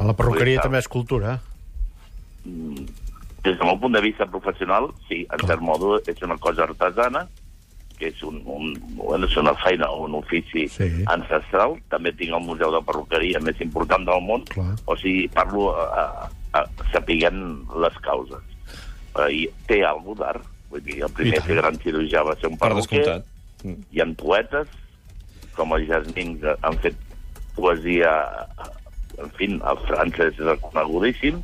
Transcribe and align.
A 0.00 0.06
la 0.08 0.14
perruqueria 0.16 0.62
també 0.64 0.80
és 0.80 0.88
cultura. 0.88 1.36
Des 2.44 3.56
del 3.56 3.66
meu 3.68 3.76
punt 3.80 3.94
de 3.96 4.00
vista 4.04 4.26
professional, 4.28 4.90
sí, 5.08 5.22
en 5.32 5.46
cert 5.48 5.60
modo 5.64 5.98
és 6.08 6.20
una 6.24 6.36
cosa 6.40 6.64
artesana, 6.66 7.26
que 8.00 8.08
és, 8.08 8.22
un, 8.24 8.38
un, 8.48 8.70
bueno, 8.96 9.26
és 9.28 9.36
una 9.36 9.52
feina, 9.60 9.90
un 9.92 10.14
ofici 10.16 10.66
Sí. 10.72 10.88
ancestral. 11.12 11.74
També 11.92 12.12
tinc 12.16 12.32
el 12.32 12.40
museu 12.44 12.72
de 12.72 12.80
perruqueria 12.84 13.40
més 13.44 13.60
important 13.60 14.06
del 14.08 14.22
món, 14.24 14.44
Clar. 14.48 14.72
o 14.88 14.96
sigui, 14.96 15.26
parlo 15.28 15.70
a, 15.76 15.84
a, 16.00 16.60
a, 16.60 16.64
sapiguent 16.94 17.42
les 17.84 17.98
causes. 18.04 18.40
Uh, 19.12 19.28
I 19.28 19.42
té 19.68 19.82
alguna 19.84 20.20
d'art, 20.24 20.44
vull 20.70 20.80
dir, 20.86 21.02
el 21.04 21.12
primer 21.12 21.40
tant. 21.42 21.56
gran 21.60 21.76
cirurgià 21.84 22.24
va 22.24 22.36
ser 22.40 22.48
un 22.48 22.56
Per 22.56 22.68
perruquer. 22.70 23.20
Mm. 23.64 23.76
hi 23.92 24.00
ha 24.00 24.06
poetes, 24.16 24.68
com 25.56 25.74
el 25.76 25.84
Jasmin, 25.88 26.38
que 26.40 26.56
han 26.64 26.78
fet 26.80 26.96
poesia, 27.56 28.12
en 29.22 29.30
fi, 29.36 29.48
a 29.62 29.74
França 29.86 30.26
és 30.30 30.38
reconegudíssim, 30.38 31.40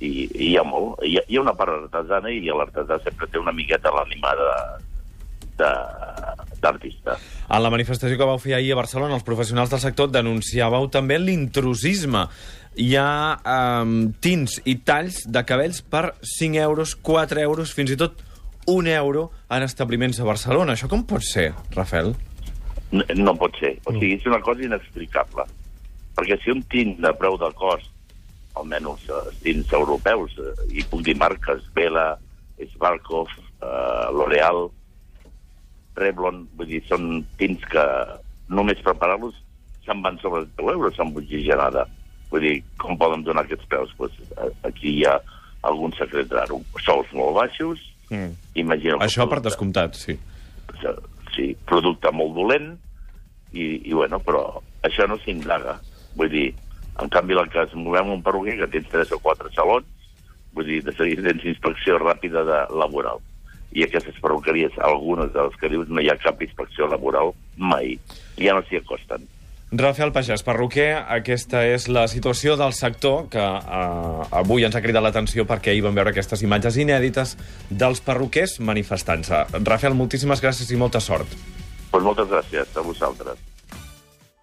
i, 0.00 0.10
i 0.26 0.50
hi 0.50 0.56
ha 0.56 0.64
molt. 0.64 1.02
Hi 1.04 1.18
ha, 1.18 1.24
hi 1.28 1.36
ha 1.36 1.42
una 1.44 1.54
part 1.58 1.74
artesana 1.76 2.30
i 2.32 2.40
l'artesà 2.48 3.00
sempre 3.04 3.28
té 3.28 3.38
una 3.38 3.52
miqueta 3.52 3.92
l'ànima 3.94 4.32
de 4.38 4.52
de- 5.60 6.56
d'artista. 6.60 7.18
En 7.50 7.62
la 7.62 7.70
manifestació 7.72 8.16
que 8.16 8.24
vau 8.28 8.38
fer 8.40 8.54
ahir 8.56 8.72
a 8.72 8.76
Barcelona, 8.78 9.14
els 9.16 9.24
professionals 9.24 9.70
del 9.72 9.80
sector 9.80 10.08
denunciàveu 10.12 10.88
també 10.92 11.18
l'intrusisme. 11.18 12.26
Hi 12.80 12.90
ha 12.96 13.36
um, 13.82 14.12
tints 14.24 14.58
i 14.64 14.76
talls 14.86 15.22
de 15.28 15.42
cabells 15.44 15.80
per 15.82 16.14
5 16.22 16.60
euros, 16.62 16.94
4 16.96 17.40
euros, 17.44 17.72
fins 17.76 17.92
i 17.92 17.96
tot 18.00 18.20
un 18.68 18.86
euro 18.88 19.30
en 19.50 19.64
establiments 19.66 20.20
a 20.20 20.24
Barcelona. 20.28 20.76
Això 20.76 20.88
com 20.88 21.04
pot 21.08 21.24
ser, 21.24 21.50
Rafael? 21.76 22.12
No, 22.92 23.04
no 23.16 23.34
pot 23.40 23.56
ser. 23.60 23.74
O 23.84 23.92
sigui, 23.96 24.14
és 24.20 24.26
una 24.28 24.40
cosa 24.44 24.62
inexplicable. 24.64 25.44
Perquè 26.20 26.36
si 26.44 26.52
un 26.52 26.60
tint 26.68 26.98
de 27.00 27.10
preu 27.16 27.38
de 27.40 27.48
cost, 27.56 27.88
almenys 28.60 29.06
els 29.08 29.38
tints 29.40 29.70
europeus, 29.72 30.34
eh, 30.36 30.52
i 30.76 30.84
puc 30.84 31.00
dir 31.06 31.14
marques, 31.16 31.62
Vela, 31.72 32.10
Sparkov, 32.74 33.30
eh, 33.64 34.10
L'Oreal, 34.12 34.66
Revlon, 35.96 36.42
vull 36.58 36.68
dir, 36.68 36.82
són 36.88 37.22
tints 37.40 37.64
que 37.72 37.84
només 38.52 38.78
preparar-los 38.84 39.34
se'n 39.86 40.02
van 40.04 40.18
sobre 40.20 40.44
10 40.58 40.74
euros 40.74 40.98
amb 41.02 41.16
oxigenada. 41.16 41.86
Vull 42.30 42.44
dir, 42.44 42.56
com 42.78 42.98
poden 43.00 43.24
donar 43.26 43.46
aquests 43.46 43.64
preus? 43.70 43.90
Pues, 43.96 44.12
aquí 44.68 44.92
hi 45.00 45.04
ha 45.08 45.16
algun 45.66 45.92
secret 45.98 46.30
raro. 46.36 46.60
Sous 46.84 47.12
molt 47.16 47.36
baixos, 47.40 47.86
Mm. 48.10 48.32
imagino... 48.58 48.98
que 48.98 49.04
Això 49.06 49.22
per 49.22 49.36
producte- 49.38 49.48
descomptat, 49.48 49.94
sí. 49.94 50.16
sí, 51.36 51.44
producte 51.64 52.10
molt 52.10 52.34
dolent, 52.34 52.72
i, 53.54 53.80
i 53.86 53.92
bueno, 53.94 54.18
però 54.18 54.60
això 54.82 55.06
no 55.06 55.14
s'indaga. 55.22 55.76
Vull 56.16 56.30
dir, 56.32 56.46
en 57.00 57.08
canvi, 57.08 57.36
el 57.38 57.50
que 57.52 57.62
es 57.62 57.74
movem 57.74 58.12
un 58.16 58.22
perruquer 58.22 58.58
que 58.60 58.70
tens 58.74 58.88
tres 58.92 59.12
o 59.14 59.20
quatre 59.22 59.50
salons, 59.54 59.86
vull 60.54 60.66
dir, 60.66 60.80
de 60.84 60.94
seguida 60.96 61.28
tens 61.28 61.46
inspecció 61.54 61.98
ràpida 62.02 62.44
de 62.46 62.62
laboral. 62.76 63.22
I 63.70 63.84
aquestes 63.86 64.16
perruqueries, 64.22 64.74
algunes 64.82 65.30
de 65.32 65.44
les 65.46 65.58
que 65.60 65.70
dius, 65.70 65.88
no 65.88 66.02
hi 66.02 66.10
ha 66.10 66.18
cap 66.18 66.40
inspecció 66.42 66.88
laboral 66.90 67.30
mai. 67.56 67.94
Ja 68.40 68.56
no 68.56 68.64
s'hi 68.66 68.80
acosten. 68.80 69.28
Rafael 69.70 70.10
Pagès, 70.10 70.42
perruquer, 70.42 70.96
aquesta 71.14 71.60
és 71.62 71.84
la 71.86 72.08
situació 72.10 72.56
del 72.58 72.72
sector 72.74 73.28
que 73.30 73.38
eh, 73.38 74.24
avui 74.40 74.66
ens 74.66 74.74
ha 74.74 74.82
cridat 74.82 75.04
l'atenció 75.04 75.44
perquè 75.46 75.70
ahir 75.70 75.84
vam 75.84 75.94
veure 75.94 76.10
aquestes 76.10 76.42
imatges 76.42 76.80
inèdites 76.82 77.36
dels 77.70 78.02
perruquers 78.02 78.56
manifestant-se. 78.66 79.44
Rafael, 79.62 79.94
moltíssimes 79.94 80.42
gràcies 80.42 80.74
i 80.74 80.80
molta 80.80 80.98
sort. 80.98 81.38
Pues 81.92 82.02
moltes 82.02 82.26
gràcies 82.34 82.74
a 82.74 82.82
vosaltres. 82.82 83.38